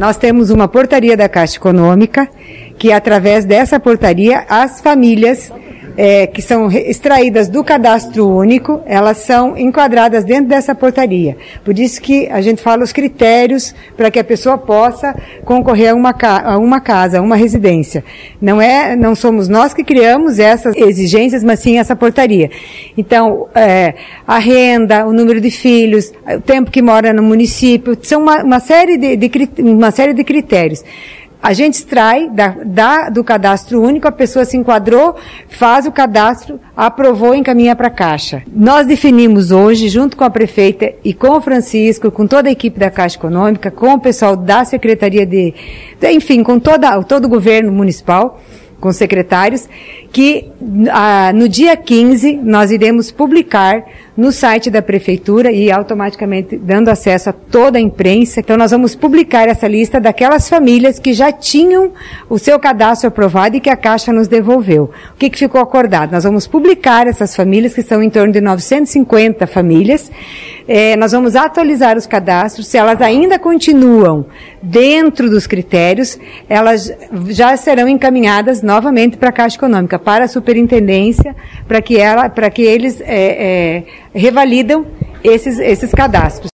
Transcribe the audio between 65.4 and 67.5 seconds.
acordado? Nós vamos publicar essas